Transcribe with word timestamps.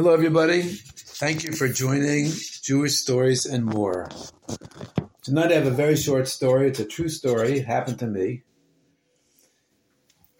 Hello, 0.00 0.14
everybody. 0.14 0.62
Thank 0.62 1.44
you 1.44 1.52
for 1.52 1.68
joining 1.68 2.30
Jewish 2.62 2.94
Stories 2.94 3.44
and 3.44 3.66
More. 3.66 4.08
Tonight 5.20 5.52
I 5.52 5.56
have 5.56 5.66
a 5.66 5.70
very 5.70 5.94
short 5.94 6.26
story. 6.26 6.68
It's 6.68 6.80
a 6.80 6.86
true 6.86 7.10
story. 7.10 7.58
It 7.58 7.66
happened 7.66 7.98
to 7.98 8.06
me. 8.06 8.44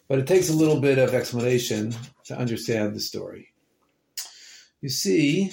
But 0.08 0.18
it 0.18 0.26
takes 0.26 0.48
a 0.48 0.54
little 0.54 0.80
bit 0.80 0.96
of 0.96 1.12
explanation 1.12 1.94
to 2.24 2.38
understand 2.38 2.94
the 2.94 3.00
story. 3.00 3.52
You 4.80 4.88
see, 4.88 5.52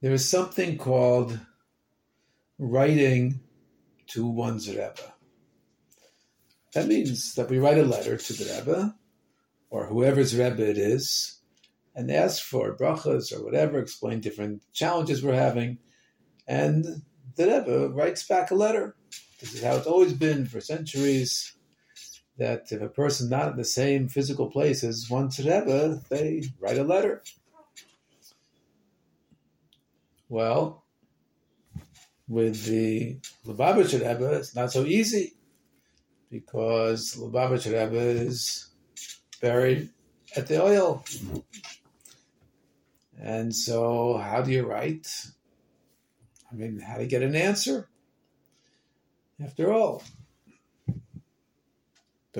there 0.00 0.12
is 0.12 0.28
something 0.28 0.78
called 0.78 1.40
writing 2.56 3.40
to 4.10 4.24
one's 4.24 4.68
Rebbe. 4.68 5.12
That 6.74 6.86
means 6.86 7.34
that 7.34 7.50
we 7.50 7.58
write 7.58 7.78
a 7.78 7.82
letter 7.82 8.16
to 8.16 8.32
the 8.32 8.44
Rebbe, 8.44 8.94
or 9.70 9.86
whoever's 9.86 10.36
Rebbe 10.36 10.64
it 10.64 10.78
is, 10.78 11.34
and 11.98 12.12
ask 12.12 12.44
for 12.44 12.76
brachas 12.76 13.36
or 13.36 13.44
whatever, 13.44 13.80
explain 13.80 14.20
different 14.20 14.62
challenges 14.72 15.20
we're 15.20 15.34
having, 15.34 15.78
and 16.46 17.02
the 17.34 17.44
Rebbe 17.44 17.88
writes 17.88 18.24
back 18.24 18.52
a 18.52 18.54
letter. 18.54 18.94
This 19.40 19.52
is 19.54 19.64
how 19.64 19.74
it's 19.74 19.86
always 19.88 20.12
been 20.12 20.46
for 20.46 20.60
centuries. 20.60 21.54
That 22.38 22.70
if 22.70 22.80
a 22.80 22.88
person 22.88 23.28
not 23.28 23.50
in 23.50 23.56
the 23.56 23.64
same 23.64 24.08
physical 24.08 24.48
place 24.48 24.84
as 24.84 25.10
one's 25.10 25.40
Rebbe, 25.40 26.00
they 26.08 26.44
write 26.60 26.78
a 26.78 26.84
letter. 26.84 27.20
Well, 30.28 30.84
with 32.28 32.64
the 32.64 33.18
Lubavitcher 33.44 34.08
Rebbe, 34.08 34.34
it's 34.34 34.54
not 34.54 34.70
so 34.70 34.84
easy 34.84 35.34
because 36.30 37.16
Lubavitcher 37.16 37.72
Rebbe 37.72 37.98
is 37.98 38.68
buried 39.40 39.88
at 40.36 40.46
the 40.46 40.54
Ohel. 40.54 41.02
And 43.20 43.54
so, 43.54 44.16
how 44.16 44.42
do 44.42 44.52
you 44.52 44.64
write? 44.64 45.08
I 46.50 46.54
mean, 46.54 46.78
how 46.78 46.98
to 46.98 47.06
get 47.06 47.22
an 47.22 47.34
answer? 47.34 47.88
After 49.42 49.72
all, 49.72 50.02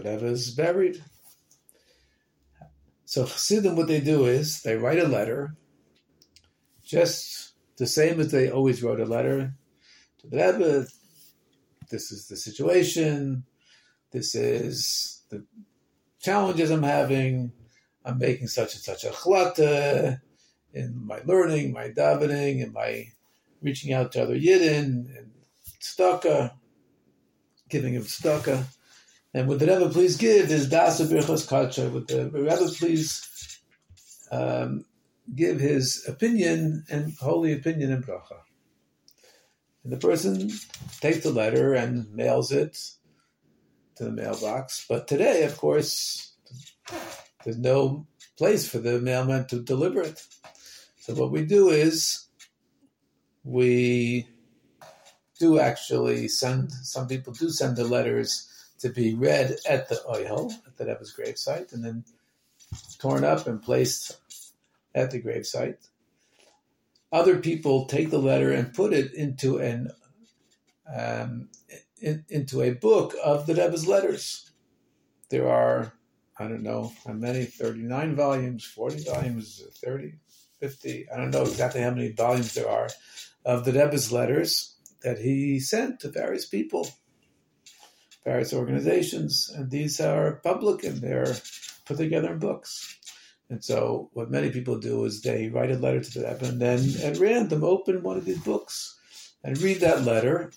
Rebbe 0.03 0.27
is 0.27 0.51
buried. 0.51 1.03
So 3.05 3.25
Chassidim, 3.25 3.77
what 3.77 3.89
they 3.89 4.01
do 4.01 4.27
is 4.27 4.63
they 4.63 4.77
write 4.77 4.99
a 4.99 5.09
letter, 5.09 5.55
just 6.85 7.53
the 7.77 7.87
same 7.87 8.21
as 8.21 8.31
they 8.31 8.51
always 8.51 8.83
wrote 8.83 9.01
a 9.01 9.07
letter 9.07 9.55
to 10.19 10.27
the 10.27 10.37
Rebbe. 10.37 10.87
This 11.91 12.13
is 12.13 12.29
the 12.29 12.37
situation. 12.37 13.45
This 14.11 14.35
is 14.35 15.23
the 15.31 15.45
challenges 16.21 16.71
I'm 16.71 16.83
having. 16.83 17.53
I'm 18.05 18.19
making 18.19 18.49
such 18.49 18.75
and 18.75 18.83
such 18.83 19.05
a 19.05 19.11
chlata 19.11 20.21
in 20.73 21.07
my 21.07 21.21
learning, 21.25 21.73
my 21.73 21.89
davening, 21.89 22.63
and 22.63 22.73
my 22.73 23.09
reaching 23.63 23.93
out 23.93 24.13
to 24.13 24.23
other 24.23 24.39
yidden 24.39 25.17
and 25.17 25.31
tzedakah, 25.81 26.53
giving 27.69 27.95
him 27.95 28.03
tzedakah. 28.03 28.65
And 29.35 29.49
would 29.49 29.59
the 29.59 29.67
Rebbe 29.67 29.91
please 29.91 30.17
give 30.17 30.49
his 30.49 30.69
dasa 30.69 31.07
birchas 31.07 31.49
kacha? 31.49 31.89
Would 31.91 32.09
the 32.09 32.31
Rebbe 32.31 32.69
please 32.77 33.61
um, 34.31 34.85
give 35.35 35.61
his 35.61 36.05
opinion 36.09 36.85
and 36.91 37.15
holy 37.21 37.53
opinion 37.53 37.93
in 37.93 38.03
bracha? 38.03 38.39
And 39.85 39.93
the 39.93 39.99
person 39.99 40.51
takes 41.01 41.23
the 41.23 41.31
letter 41.31 41.75
and 41.75 42.13
mails 42.15 42.53
it 42.53 42.79
to 43.97 44.05
the 44.05 44.13
mailbox. 44.13 44.87
But 44.89 45.09
today, 45.09 45.45
of 45.45 45.57
course, 45.57 46.33
there's 47.45 47.59
no 47.59 48.07
place 48.37 48.69
for 48.69 48.79
the 48.79 49.01
mailman 49.01 49.47
to 49.47 49.61
deliver 49.61 50.03
it. 50.03 50.23
So 51.09 51.15
what 51.15 51.31
we 51.31 51.47
do 51.47 51.71
is 51.71 52.27
we 53.43 54.29
do 55.41 55.59
actually 55.59 56.29
send, 56.29 56.71
some 56.71 57.09
people 57.09 57.33
do 57.33 57.49
send 57.49 57.79
the 57.79 57.85
letters 57.85 58.47
to 58.81 58.91
be 58.91 59.15
read 59.15 59.57
at 59.67 59.89
the 59.89 59.95
Ohel, 60.07 60.53
at 60.67 60.77
the 60.77 60.85
Rebbe's 60.85 61.17
gravesite, 61.19 61.73
and 61.73 61.83
then 61.83 62.05
torn 62.99 63.25
up 63.25 63.47
and 63.47 63.63
placed 63.63 64.19
at 64.95 65.11
the 65.11 65.23
gravesite. 65.23 65.79
Other 67.11 67.39
people 67.39 67.87
take 67.87 68.11
the 68.11 68.19
letter 68.19 68.53
and 68.53 68.75
put 68.75 68.93
it 68.93 69.15
into 69.15 69.57
an 69.57 69.91
um, 70.95 71.49
in, 72.03 72.27
into 72.29 72.61
a 72.61 72.73
book 72.73 73.15
of 73.25 73.47
the 73.47 73.55
Rebbe's 73.55 73.89
letters. 73.89 74.51
There 75.31 75.49
are, 75.49 75.91
I 76.39 76.49
don't 76.49 76.63
know 76.63 76.93
how 77.07 77.15
many, 77.15 77.47
39 77.47 78.15
volumes, 78.15 78.65
40 78.65 79.05
volumes, 79.05 79.63
30, 79.83 80.13
50, 80.61 81.11
I 81.11 81.17
don't 81.17 81.31
know 81.31 81.43
exactly 81.43 81.81
how 81.81 81.91
many 81.91 82.13
volumes 82.13 82.55
there 82.55 82.69
are 82.69 82.89
of 83.45 83.65
the 83.65 83.73
Rebbe's 83.73 84.13
letters 84.13 84.75
that 85.03 85.19
he 85.19 85.61
sent 85.61 86.01
to 86.01 86.09
various 86.09 86.47
people, 86.47 86.89
various 88.25 88.53
organizations, 88.53 89.51
and 89.55 89.71
these 89.71 90.01
are 90.01 90.41
public 90.45 90.85
and 90.85 91.01
they're 91.01 91.37
put 91.87 91.97
together 91.97 92.33
in 92.33 92.39
books. 92.39 92.97
And 93.51 93.65
so, 93.65 94.11
what 94.13 94.31
many 94.31 94.51
people 94.51 94.79
do 94.79 95.05
is 95.05 95.23
they 95.23 95.49
write 95.49 95.71
a 95.71 95.79
letter 95.79 96.01
to 96.01 96.19
the 96.19 96.29
Rebbe 96.29 96.45
and 96.47 96.61
then 96.61 96.81
at 97.03 97.19
random 97.19 97.65
open 97.65 98.03
one 98.03 98.19
of 98.19 98.27
these 98.27 98.43
books 98.43 98.99
and 99.43 99.57
read 99.59 99.81
that 99.81 100.03
letter 100.03 100.51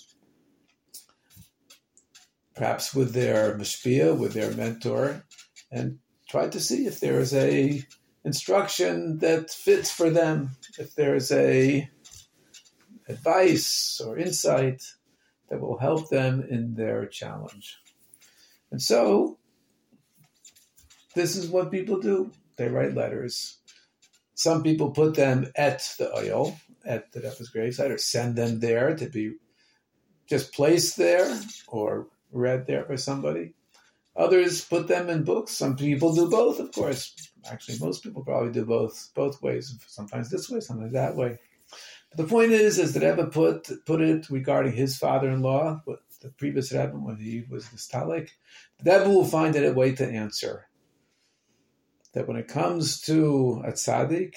perhaps 2.55 2.93
with 2.93 3.13
their 3.13 3.57
mashpia, 3.57 4.15
with 4.15 4.33
their 4.33 4.51
mentor, 4.51 5.23
and 5.71 5.97
try 6.29 6.47
to 6.47 6.59
see 6.59 6.85
if 6.85 6.99
there 6.99 7.19
is 7.19 7.33
a 7.33 7.83
instruction 8.23 9.19
that 9.19 9.49
fits 9.49 9.91
for 9.91 10.09
them, 10.09 10.51
if 10.77 10.95
there 10.95 11.15
is 11.15 11.31
a 11.31 11.89
advice 13.07 14.01
or 14.05 14.17
insight 14.17 14.81
that 15.49 15.59
will 15.59 15.77
help 15.77 16.09
them 16.09 16.45
in 16.49 16.75
their 16.75 17.05
challenge. 17.07 17.77
And 18.71 18.81
so, 18.81 19.37
this 21.13 21.35
is 21.35 21.49
what 21.49 21.71
people 21.71 21.99
do. 21.99 22.31
They 22.57 22.69
write 22.69 22.93
letters. 22.93 23.57
Some 24.33 24.63
people 24.63 24.91
put 24.91 25.15
them 25.15 25.51
at 25.55 25.93
the 25.99 26.05
Ohel, 26.05 26.57
at 26.85 27.11
the 27.11 27.19
Rebbe's 27.19 27.51
gravesite, 27.51 27.91
or 27.91 27.97
send 27.97 28.35
them 28.35 28.59
there 28.59 28.95
to 28.95 29.09
be 29.09 29.35
just 30.27 30.53
placed 30.53 30.95
there 30.95 31.37
or 31.67 32.07
read 32.31 32.65
there 32.65 32.85
by 32.85 32.95
somebody. 32.95 33.53
Others 34.15 34.65
put 34.65 34.87
them 34.87 35.09
in 35.09 35.23
books. 35.23 35.51
Some 35.51 35.75
people 35.75 36.15
do 36.15 36.29
both, 36.29 36.59
of 36.59 36.71
course. 36.71 37.30
Actually, 37.49 37.79
most 37.79 38.03
people 38.03 38.23
probably 38.23 38.51
do 38.51 38.65
both 38.65 39.09
both 39.15 39.41
ways. 39.41 39.75
Sometimes 39.87 40.29
this 40.29 40.49
way, 40.49 40.59
sometimes 40.59 40.93
that 40.93 41.15
way. 41.15 41.39
But 42.09 42.17
the 42.17 42.29
point 42.29 42.51
is, 42.51 42.77
as 42.77 42.93
the 42.93 42.99
Rebbe 42.99 43.27
put 43.27 43.69
put 43.85 44.01
it 44.01 44.29
regarding 44.29 44.73
his 44.73 44.97
father-in-law, 44.97 45.83
the 46.21 46.29
previous 46.29 46.71
Rebbe 46.71 46.93
when 46.93 47.17
he 47.17 47.43
was 47.49 47.65
Nistalik. 47.65 48.29
The 48.83 48.91
Rebbe 48.91 49.09
will 49.09 49.25
find 49.25 49.55
a 49.55 49.73
way 49.73 49.93
to 49.95 50.07
answer 50.07 50.67
that 52.13 52.27
when 52.27 52.37
it 52.37 52.47
comes 52.47 53.01
to 53.01 53.61
a 53.65 53.71
tzaddik, 53.71 54.35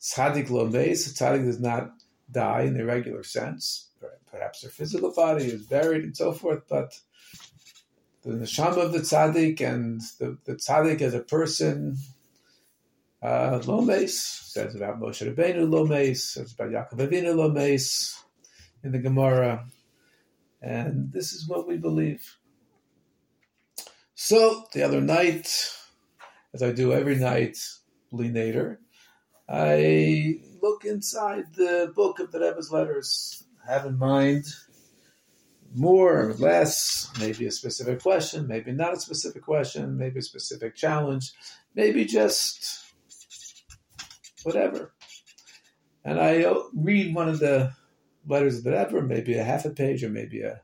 tzaddik 0.00 0.50
lo 0.50 0.66
meis, 0.66 1.06
a 1.06 1.14
tzaddik 1.14 1.44
does 1.44 1.60
not 1.60 1.92
die 2.30 2.62
in 2.62 2.76
the 2.76 2.84
regular 2.84 3.22
sense. 3.22 3.88
Perhaps 4.30 4.60
their 4.60 4.70
physical 4.70 5.12
body 5.14 5.46
is 5.46 5.62
buried 5.62 6.04
and 6.04 6.16
so 6.16 6.32
forth, 6.32 6.62
but 6.68 7.00
the 8.22 8.32
neshama 8.32 8.78
of 8.78 8.92
the 8.92 8.98
tzaddik 8.98 9.60
and 9.60 10.00
the, 10.18 10.36
the 10.44 10.54
tzaddik 10.54 11.00
as 11.00 11.14
a 11.14 11.20
person. 11.20 11.96
Uh, 13.22 13.60
lo 13.66 13.80
meis 13.80 14.18
says 14.18 14.74
about 14.74 15.00
Moshe 15.00 15.26
Rabbeinu 15.26 15.68
lo 15.68 15.86
meis, 15.86 16.32
says 16.32 16.52
about 16.52 16.70
Yaakov 16.70 17.08
Avinu 17.08 17.34
lo 17.34 17.50
meis 17.50 18.22
in 18.84 18.92
the 18.92 18.98
Gemara, 18.98 19.66
and 20.60 21.12
this 21.12 21.32
is 21.32 21.48
what 21.48 21.66
we 21.66 21.76
believe. 21.76 22.36
So 24.14 24.64
the 24.72 24.82
other 24.82 25.00
night, 25.00 25.48
as 26.54 26.62
I 26.62 26.72
do 26.72 26.92
every 26.92 27.16
night, 27.16 27.58
Nader, 28.12 28.78
I 29.48 30.40
look 30.62 30.84
inside 30.84 31.54
the 31.54 31.92
book 31.94 32.18
of 32.18 32.32
the 32.32 32.40
Rebbe's 32.40 32.70
letters. 32.70 33.44
Have 33.66 33.84
in 33.84 33.98
mind 33.98 34.44
more 35.74 36.28
or 36.28 36.34
less, 36.34 37.10
maybe 37.18 37.46
a 37.46 37.50
specific 37.50 38.00
question, 38.00 38.46
maybe 38.46 38.72
not 38.72 38.94
a 38.94 39.00
specific 39.00 39.42
question, 39.42 39.98
maybe 39.98 40.20
a 40.20 40.22
specific 40.22 40.76
challenge, 40.76 41.32
maybe 41.74 42.04
just 42.04 42.85
whatever. 44.46 44.94
And 46.04 46.20
I 46.20 46.44
uh, 46.44 46.62
read 46.72 47.14
one 47.14 47.28
of 47.28 47.40
the 47.40 47.72
letters 48.28 48.62
whatever, 48.62 49.02
maybe 49.02 49.34
a 49.34 49.42
half 49.42 49.64
a 49.64 49.70
page 49.70 50.04
or 50.04 50.08
maybe 50.08 50.42
a 50.42 50.62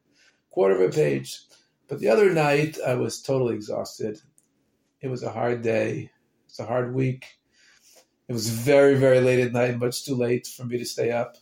quarter 0.50 0.76
of 0.76 0.88
a 0.88 0.94
page. 0.94 1.40
But 1.88 1.98
the 1.98 2.08
other 2.08 2.32
night, 2.32 2.78
I 2.86 2.94
was 2.94 3.20
totally 3.20 3.56
exhausted. 3.56 4.20
It 5.00 5.08
was 5.08 5.24
a 5.24 5.32
hard 5.32 5.62
day. 5.62 6.10
It's 6.46 6.60
a 6.60 6.66
hard 6.66 6.94
week. 6.94 7.26
It 8.28 8.32
was 8.32 8.48
very, 8.48 8.94
very 8.94 9.20
late 9.20 9.40
at 9.40 9.52
night, 9.52 9.78
much 9.78 10.04
too 10.04 10.14
late 10.14 10.46
for 10.46 10.64
me 10.64 10.78
to 10.78 10.84
stay 10.84 11.10
up. 11.10 11.36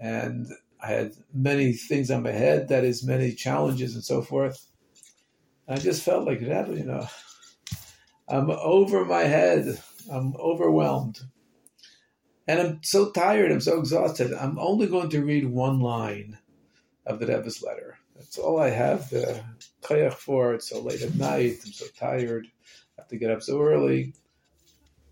And 0.00 0.46
I 0.82 0.86
had 0.86 1.12
many 1.32 1.74
things 1.74 2.10
on 2.10 2.22
my 2.22 2.32
head, 2.32 2.68
that 2.68 2.84
is, 2.84 3.04
many 3.04 3.32
challenges 3.32 3.94
and 3.94 4.02
so 4.02 4.22
forth. 4.22 4.66
I 5.68 5.76
just 5.76 6.02
felt 6.02 6.24
like 6.24 6.40
that, 6.40 6.68
you 6.68 6.84
know, 6.84 7.06
I'm 8.28 8.50
over 8.50 9.04
my 9.04 9.24
head 9.24 9.78
I'm 10.10 10.34
overwhelmed. 10.36 11.20
And 12.46 12.60
I'm 12.60 12.82
so 12.82 13.10
tired, 13.10 13.50
I'm 13.50 13.60
so 13.60 13.78
exhausted. 13.78 14.32
I'm 14.34 14.58
only 14.58 14.86
going 14.86 15.08
to 15.10 15.24
read 15.24 15.46
one 15.46 15.80
line 15.80 16.38
of 17.06 17.18
the 17.18 17.26
Rebbe's 17.26 17.62
letter. 17.62 17.98
That's 18.16 18.38
all 18.38 18.60
I 18.60 18.70
have 18.70 19.10
the 19.10 19.42
koyach 19.82 20.14
for. 20.14 20.54
It's 20.54 20.68
so 20.68 20.80
late 20.80 21.02
at 21.02 21.14
night. 21.14 21.58
I'm 21.64 21.72
so 21.72 21.86
tired. 21.98 22.46
I 22.98 23.02
have 23.02 23.08
to 23.08 23.16
get 23.16 23.30
up 23.30 23.42
so 23.42 23.60
early. 23.60 24.12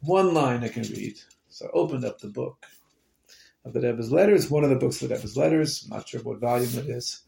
One 0.01 0.35
line 0.35 0.63
I 0.63 0.69
can 0.69 0.83
read. 0.83 1.19
So 1.49 1.67
I 1.67 1.71
opened 1.71 2.05
up 2.05 2.19
the 2.19 2.29
book 2.29 2.67
of 3.65 3.73
the 3.73 3.81
Rebbe's 3.81 4.11
letters, 4.11 4.51
one 4.51 4.65
of 4.65 4.71
the 4.71 4.77
books 4.77 5.01
of 5.03 5.09
the 5.09 5.15
Rebbe's 5.15 5.37
letters. 5.37 5.85
I'm 5.85 5.97
not 5.97 6.09
sure 6.09 6.21
what 6.23 6.41
volume 6.41 6.79
it 6.79 6.89
is. 6.89 7.23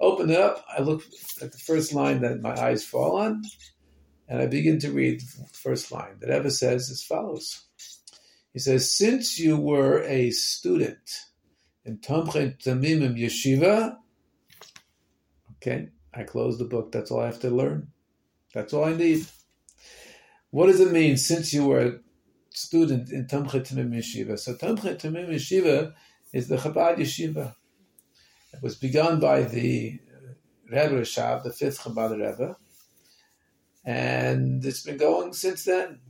Open 0.00 0.30
it 0.30 0.38
up. 0.38 0.64
I 0.68 0.82
look 0.82 1.02
at 1.40 1.52
the 1.52 1.58
first 1.58 1.92
line 1.94 2.22
that 2.22 2.42
my 2.42 2.58
eyes 2.60 2.84
fall 2.84 3.16
on, 3.16 3.42
and 4.28 4.40
I 4.40 4.46
begin 4.46 4.78
to 4.80 4.92
read 4.92 5.20
the 5.20 5.46
first 5.52 5.92
line. 5.92 6.16
The 6.20 6.28
Rebbe 6.28 6.50
says 6.50 6.90
as 6.90 7.02
follows. 7.02 7.64
He 8.52 8.58
says, 8.58 8.94
Since 8.94 9.38
you 9.38 9.56
were 9.56 10.02
a 10.02 10.30
student 10.30 11.10
in 11.84 11.98
Tomchei 11.98 12.62
Temimim 12.62 13.18
Yeshiva, 13.18 13.96
okay, 15.56 15.88
I 16.14 16.24
close 16.24 16.58
the 16.58 16.64
book. 16.64 16.92
That's 16.92 17.10
all 17.10 17.20
I 17.20 17.26
have 17.26 17.40
to 17.40 17.50
learn. 17.50 17.88
That's 18.52 18.74
all 18.74 18.84
I 18.84 18.94
need. 18.94 19.26
What 20.50 20.66
does 20.66 20.80
it 20.80 20.92
mean 20.92 21.16
since 21.16 21.54
you 21.54 21.66
were 21.66 21.80
a 21.80 21.92
student 22.50 23.10
in 23.10 23.26
Tomchei 23.26 23.66
Temimim 23.66 23.96
Yeshiva? 23.96 24.38
So 24.38 24.54
Tomchei 24.54 25.00
Temimim 25.00 25.30
Yeshiva 25.30 25.94
is 26.32 26.48
the 26.48 26.56
Chabad 26.56 26.98
Yeshiva. 26.98 27.54
It 28.52 28.62
was 28.62 28.76
begun 28.76 29.18
by 29.18 29.42
the 29.42 29.98
uh, 30.14 30.34
Rebbe 30.70 31.00
Rashab, 31.00 31.42
the 31.42 31.52
fifth 31.54 31.80
Chabad 31.80 32.10
Rebbe, 32.10 32.56
and 33.82 34.62
it's 34.62 34.82
been 34.82 34.98
going 34.98 35.32
since 35.32 35.64
then 35.64 36.00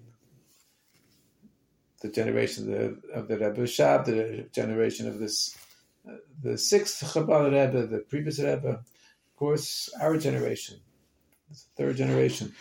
the 2.02 2.08
generation 2.08 2.64
of 2.64 2.70
the, 2.70 3.12
of 3.14 3.28
the 3.28 3.38
Rebbe 3.38 3.62
Rashab, 3.62 4.04
the 4.04 4.49
generation 4.52 5.08
of 5.08 5.19
this, 5.19 5.56
uh, 6.08 6.16
the 6.43 6.58
sixth 6.58 7.02
Chabad 7.14 7.52
Rebbe, 7.52 7.87
the 7.87 8.00
previous 8.00 8.38
Rebbe, 8.38 8.69
of 8.69 9.37
course, 9.37 9.88
our 10.00 10.16
generation, 10.16 10.81
the 11.49 11.56
third 11.76 11.96
generation. 11.96 12.52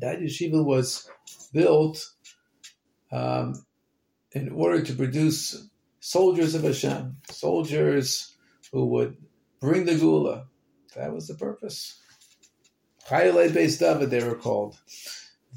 That 0.00 0.20
yeshiva 0.20 0.64
was 0.64 1.08
built 1.52 2.04
um, 3.12 3.64
in 4.32 4.50
order 4.50 4.82
to 4.82 4.92
produce 4.94 5.68
soldiers 6.00 6.54
of 6.54 6.64
Hashem, 6.64 7.16
soldiers 7.30 8.34
who 8.72 8.86
would 8.86 9.16
bring 9.60 9.84
the 9.84 9.92
Geula. 9.92 10.44
That 10.96 11.12
was 11.12 11.28
the 11.28 11.34
purpose. 11.34 12.00
Chayalei 13.08 13.50
Beis 13.50 13.78
David, 13.78 14.10
they 14.10 14.22
were 14.22 14.36
called 14.36 14.76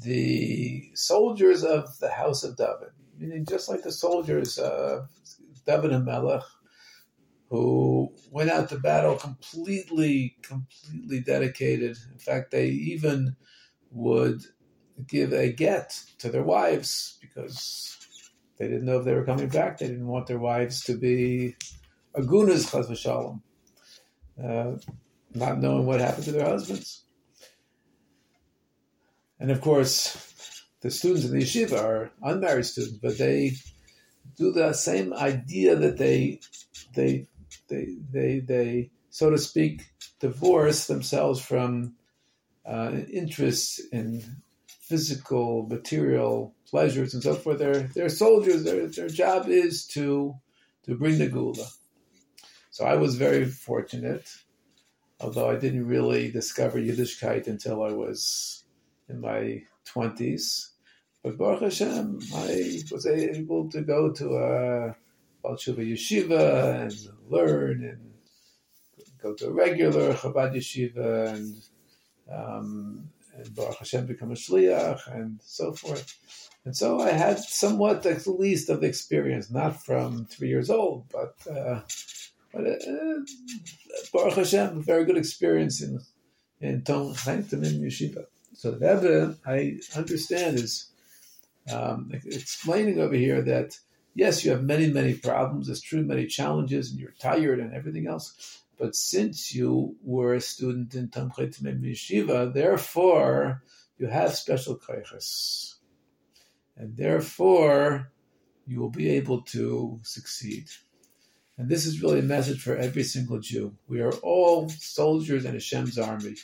the 0.02 0.90
soldiers 0.94 1.64
of 1.64 1.98
the 1.98 2.10
house 2.10 2.44
of 2.44 2.56
David, 2.56 2.90
meaning 3.18 3.46
just 3.46 3.68
like 3.68 3.82
the 3.82 3.92
soldiers 3.92 4.58
of 4.58 5.08
David 5.66 5.92
HaMelech, 5.92 6.42
who 7.48 8.12
went 8.30 8.50
out 8.50 8.68
to 8.70 8.78
battle 8.78 9.16
completely, 9.16 10.36
completely 10.42 11.20
dedicated. 11.20 11.96
In 12.12 12.18
fact, 12.18 12.50
they 12.50 12.68
even 12.68 13.36
would 13.90 14.42
give 15.06 15.32
a 15.32 15.52
get 15.52 16.00
to 16.18 16.28
their 16.30 16.42
wives 16.42 17.18
because 17.20 17.96
they 18.58 18.66
didn't 18.66 18.86
know 18.86 18.98
if 18.98 19.04
they 19.04 19.14
were 19.14 19.24
coming 19.24 19.48
back. 19.48 19.78
They 19.78 19.88
didn't 19.88 20.06
want 20.06 20.26
their 20.26 20.38
wives 20.38 20.82
to 20.84 20.96
be 20.96 21.56
agunas, 22.16 22.70
chas 22.70 22.88
v'shalom, 22.88 23.42
uh, 24.42 24.76
not 25.34 25.60
knowing 25.60 25.86
what 25.86 26.00
happened 26.00 26.24
to 26.24 26.32
their 26.32 26.46
husbands. 26.46 27.03
And 29.40 29.50
of 29.50 29.60
course, 29.60 30.64
the 30.80 30.90
students 30.90 31.24
in 31.24 31.32
the 31.32 31.44
yeshiva 31.44 31.82
are 31.82 32.10
unmarried 32.22 32.66
students, 32.66 32.98
but 32.98 33.18
they 33.18 33.52
do 34.36 34.52
the 34.52 34.72
same 34.72 35.12
idea 35.14 35.76
that 35.76 35.98
they 35.98 36.40
they 36.94 37.26
they 37.68 37.96
they 38.12 38.40
they 38.40 38.90
so 39.10 39.30
to 39.30 39.38
speak 39.38 39.86
divorce 40.20 40.86
themselves 40.86 41.40
from 41.40 41.94
uh, 42.66 42.92
interests 43.12 43.80
in 43.92 44.22
physical 44.66 45.66
material 45.68 46.54
pleasures 46.68 47.14
and 47.14 47.22
so 47.22 47.34
forth. 47.34 47.58
They're 47.58 47.88
they're 47.94 48.08
soldiers. 48.08 48.64
Their 48.64 48.86
their 48.88 49.08
job 49.08 49.48
is 49.48 49.86
to 49.88 50.34
to 50.84 50.96
bring 50.96 51.18
the 51.18 51.28
geula. 51.28 51.70
So 52.70 52.84
I 52.84 52.96
was 52.96 53.14
very 53.14 53.44
fortunate, 53.44 54.28
although 55.20 55.48
I 55.48 55.56
didn't 55.56 55.86
really 55.86 56.30
discover 56.30 56.78
Yiddishkeit 56.78 57.46
until 57.46 57.84
I 57.84 57.92
was 57.92 58.63
in 59.08 59.20
my 59.20 59.62
20s. 59.86 60.68
But 61.22 61.38
Baruch 61.38 61.62
Hashem, 61.62 62.20
I 62.34 62.82
was 62.90 63.06
able 63.06 63.70
to 63.70 63.80
go 63.80 64.12
to 64.12 64.26
a 64.36 64.96
Baal 65.42 65.56
yeshiva 65.56 66.82
and 66.82 67.08
learn 67.28 67.84
and 67.84 68.12
go 69.22 69.34
to 69.34 69.48
a 69.48 69.52
regular 69.52 70.14
Chabad 70.14 70.54
yeshiva 70.54 71.34
and, 71.34 71.54
um, 72.30 73.10
and 73.34 73.54
Baruch 73.54 73.78
Hashem 73.78 74.06
become 74.06 74.32
a 74.32 74.34
shliach 74.34 75.14
and 75.14 75.40
so 75.42 75.72
forth. 75.72 76.18
And 76.64 76.76
so 76.76 77.00
I 77.00 77.10
had 77.10 77.38
somewhat 77.38 78.06
at 78.06 78.26
least 78.26 78.70
of 78.70 78.82
experience, 78.84 79.50
not 79.50 79.84
from 79.84 80.26
three 80.26 80.48
years 80.48 80.70
old, 80.70 81.04
but 81.10 81.34
uh, 81.50 81.80
but 82.52 82.66
uh, 82.66 83.20
Baruch 84.12 84.34
Hashem, 84.34 84.82
very 84.82 85.04
good 85.04 85.18
experience 85.18 85.82
in 85.82 86.00
in 86.60 86.82
Tom 86.82 87.14
Chaim 87.14 87.42
Yeshiva. 87.42 88.24
So 88.54 88.70
the 88.70 88.78
Rebbe, 88.78 89.36
I 89.46 89.78
understand, 89.96 90.58
is 90.58 90.88
um, 91.70 92.10
explaining 92.12 93.00
over 93.00 93.14
here 93.14 93.42
that 93.42 93.78
yes, 94.14 94.44
you 94.44 94.52
have 94.52 94.62
many, 94.62 94.90
many 94.90 95.14
problems. 95.14 95.68
It's 95.68 95.80
true, 95.80 96.02
many 96.02 96.26
challenges, 96.26 96.90
and 96.90 97.00
you're 97.00 97.14
tired 97.18 97.58
and 97.58 97.74
everything 97.74 98.06
else. 98.06 98.62
But 98.78 98.96
since 98.96 99.54
you 99.54 99.96
were 100.02 100.34
a 100.34 100.40
student 100.40 100.94
in 100.94 101.08
Tamchet 101.08 101.60
Yeshiva, 101.60 102.52
therefore 102.52 103.62
you 103.98 104.06
have 104.06 104.34
special 104.34 104.76
kaiches, 104.76 105.74
and 106.76 106.96
therefore 106.96 108.10
you 108.66 108.80
will 108.80 108.90
be 108.90 109.10
able 109.10 109.42
to 109.42 110.00
succeed. 110.02 110.66
And 111.56 111.68
this 111.68 111.86
is 111.86 112.02
really 112.02 112.18
a 112.18 112.22
message 112.22 112.60
for 112.60 112.76
every 112.76 113.04
single 113.04 113.38
Jew. 113.38 113.76
We 113.86 114.00
are 114.00 114.12
all 114.12 114.68
soldiers 114.70 115.44
in 115.44 115.54
Hashem's 115.54 115.98
army. 115.98 116.34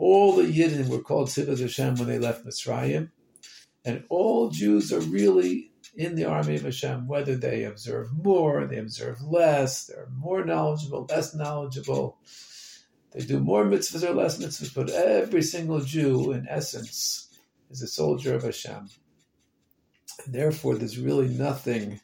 All 0.00 0.32
the 0.32 0.44
Yidden 0.44 0.88
were 0.88 1.02
called 1.02 1.28
Tzivos 1.28 1.60
Hashem 1.60 1.96
when 1.96 2.08
they 2.08 2.18
left 2.18 2.46
Mitzrayim, 2.46 3.10
and 3.84 4.02
all 4.08 4.48
Jews 4.48 4.94
are 4.94 5.00
really 5.00 5.72
in 5.94 6.14
the 6.14 6.24
army 6.24 6.56
of 6.56 6.62
Hashem, 6.62 7.06
whether 7.06 7.36
they 7.36 7.64
observe 7.64 8.08
more, 8.10 8.66
they 8.66 8.78
observe 8.78 9.20
less, 9.20 9.84
they're 9.84 10.08
more 10.16 10.42
knowledgeable, 10.42 11.06
less 11.10 11.34
knowledgeable, 11.34 12.16
they 13.12 13.20
do 13.20 13.40
more 13.40 13.66
mitzvahs 13.66 14.08
or 14.08 14.14
less 14.14 14.38
mitzvahs, 14.38 14.74
but 14.74 14.88
every 14.88 15.42
single 15.42 15.80
Jew, 15.80 16.32
in 16.32 16.46
essence, 16.48 17.28
is 17.70 17.82
a 17.82 17.86
soldier 17.86 18.34
of 18.34 18.44
Hashem. 18.44 18.88
And 20.24 20.34
therefore, 20.34 20.76
there's 20.76 20.96
really 20.96 21.28
nothing 21.28 22.00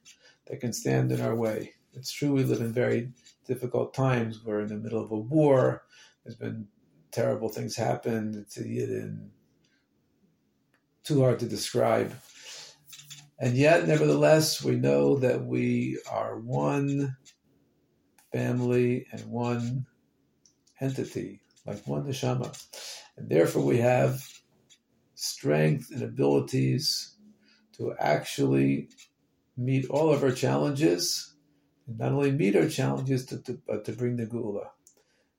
that 0.48 0.60
can 0.60 0.74
stand 0.74 1.12
in 1.12 1.22
our 1.22 1.34
way. 1.34 1.72
It's 1.94 2.12
true 2.12 2.32
we 2.32 2.44
live 2.44 2.60
in 2.60 2.74
very 2.74 3.12
difficult 3.46 3.94
times. 3.94 4.44
We're 4.44 4.60
in 4.60 4.68
the 4.68 4.74
middle 4.74 5.02
of 5.02 5.10
a 5.12 5.16
war. 5.16 5.84
There's 6.24 6.36
been 6.36 6.68
terrible 7.16 7.48
things 7.48 7.74
happen 7.74 8.44
to 8.50 8.60
Yidden. 8.60 9.30
Too 11.02 11.22
hard 11.22 11.38
to 11.38 11.46
describe. 11.46 12.14
And 13.38 13.56
yet, 13.56 13.88
nevertheless, 13.88 14.62
we 14.62 14.76
know 14.76 15.16
that 15.16 15.46
we 15.46 15.98
are 16.10 16.38
one 16.38 17.16
family 18.32 19.06
and 19.12 19.22
one 19.30 19.86
entity, 20.78 21.40
like 21.64 21.86
one 21.86 22.04
neshama. 22.04 22.54
And 23.16 23.30
therefore, 23.30 23.64
we 23.64 23.78
have 23.78 24.22
strength 25.14 25.90
and 25.90 26.02
abilities 26.02 27.16
to 27.78 27.94
actually 27.98 28.90
meet 29.56 29.88
all 29.88 30.12
of 30.12 30.22
our 30.22 30.32
challenges, 30.32 31.34
and 31.86 31.98
not 31.98 32.12
only 32.12 32.30
meet 32.30 32.56
our 32.56 32.68
challenges, 32.68 33.24
to, 33.26 33.42
to, 33.42 33.58
but 33.66 33.86
to 33.86 33.92
bring 33.92 34.16
the 34.16 34.26
geula. 34.26 34.68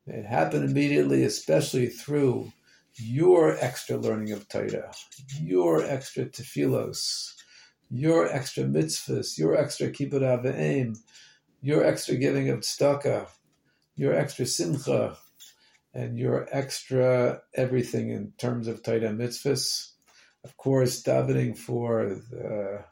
It 0.08 0.26
happened 0.26 0.70
immediately, 0.70 1.24
especially 1.24 1.88
through 1.88 2.54
your 2.96 3.58
extra 3.58 3.98
learning 3.98 4.32
of 4.32 4.48
Torah, 4.48 4.94
your 5.42 5.84
extra 5.84 6.26
tefillos, 6.26 7.34
your 7.90 8.28
extra 8.28 8.64
mitzvahs, 8.64 9.38
your 9.38 9.56
extra 9.56 9.90
kibbud 9.90 10.24
av 10.24 10.46
v'em, 10.46 10.98
your 11.62 11.84
extra 11.84 12.16
giving 12.16 12.50
of 12.50 12.62
tzedakah, 12.62 13.28
your 13.96 14.14
extra 14.14 14.46
simcha, 14.46 15.18
and 15.94 16.18
your 16.18 16.48
extra 16.52 17.42
everything 17.54 18.10
in 18.10 18.32
terms 18.38 18.68
of 18.68 18.84
Torah 18.84 19.12
mitzvahs. 19.12 19.92
Of 20.44 20.56
course, 20.56 21.04
davening 21.04 21.58
for 21.58 22.16
the 22.32 22.86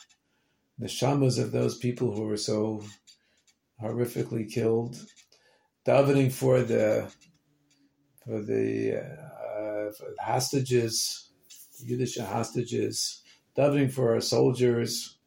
neshamas 0.82 1.40
of 1.42 1.52
those 1.54 1.78
people 1.78 2.14
who 2.14 2.24
were 2.24 2.38
so 2.38 2.84
horrifically 3.82 4.52
killed 4.52 4.98
davening 5.86 6.32
for 6.32 6.62
the 6.62 7.12
for 8.26 8.42
the, 8.42 8.98
uh, 8.98 9.92
for 9.92 10.16
hostages, 10.20 11.30
Yiddish 11.80 12.18
hostages 12.18 13.22
davening 13.56 13.92
for 13.92 14.14
our 14.14 14.22
soldiers, 14.22 15.18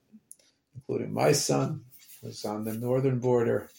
including 0.74 1.12
my 1.12 1.32
son, 1.32 1.84
who's 2.20 2.44
on 2.44 2.64
the 2.64 2.74
northern 2.74 3.20
border, 3.20 3.70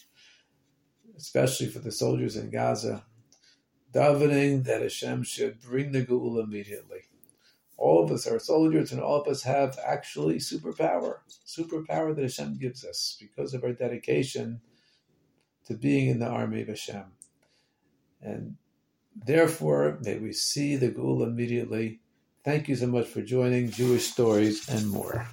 especially 1.16 1.66
for 1.66 1.80
the 1.80 1.92
soldiers 1.92 2.36
in 2.36 2.50
Gaza, 2.50 3.04
davening 3.92 4.64
that 4.64 4.82
Hashem 4.82 5.22
should 5.24 5.60
bring 5.60 5.92
the 5.92 6.04
Geula 6.04 6.44
immediately. 6.44 7.00
All 7.76 8.02
of 8.02 8.10
us 8.10 8.26
are 8.26 8.38
soldiers, 8.38 8.92
and 8.92 9.00
all 9.00 9.20
of 9.20 9.28
us 9.28 9.42
have 9.42 9.78
actually 9.84 10.36
superpower, 10.36 11.18
superpower 11.46 12.14
that 12.14 12.22
Hashem 12.22 12.58
gives 12.58 12.84
us 12.84 13.16
because 13.20 13.52
of 13.54 13.64
our 13.64 13.72
dedication 13.72 14.60
to 15.66 15.74
being 15.74 16.08
in 16.08 16.18
the 16.18 16.26
army 16.26 16.62
of 16.62 16.68
Hashem. 16.68 17.04
And 18.22 18.56
therefore, 19.14 19.98
may 20.02 20.18
we 20.18 20.32
see 20.32 20.76
the 20.76 20.90
Geula 20.90 21.26
immediately. 21.26 22.00
Thank 22.44 22.68
you 22.68 22.76
so 22.76 22.86
much 22.86 23.06
for 23.06 23.22
joining 23.22 23.70
Jewish 23.70 24.06
Stories 24.06 24.68
and 24.68 24.88
more. 24.88 25.26